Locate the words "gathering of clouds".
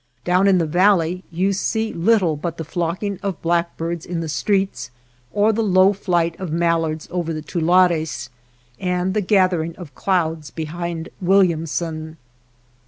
9.21-10.49